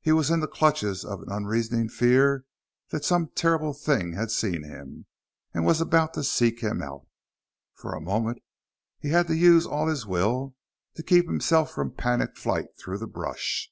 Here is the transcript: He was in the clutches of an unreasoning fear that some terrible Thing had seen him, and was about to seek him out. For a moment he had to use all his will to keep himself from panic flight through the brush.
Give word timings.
He 0.00 0.12
was 0.12 0.30
in 0.30 0.40
the 0.40 0.48
clutches 0.48 1.04
of 1.04 1.20
an 1.20 1.30
unreasoning 1.30 1.90
fear 1.90 2.46
that 2.88 3.04
some 3.04 3.28
terrible 3.34 3.74
Thing 3.74 4.14
had 4.14 4.30
seen 4.30 4.62
him, 4.62 5.04
and 5.52 5.62
was 5.66 5.78
about 5.78 6.14
to 6.14 6.24
seek 6.24 6.60
him 6.60 6.80
out. 6.80 7.06
For 7.74 7.94
a 7.94 8.00
moment 8.00 8.42
he 8.98 9.10
had 9.10 9.26
to 9.26 9.36
use 9.36 9.66
all 9.66 9.88
his 9.88 10.06
will 10.06 10.54
to 10.94 11.02
keep 11.02 11.26
himself 11.26 11.70
from 11.74 11.90
panic 11.90 12.38
flight 12.38 12.78
through 12.78 12.96
the 12.96 13.06
brush. 13.06 13.70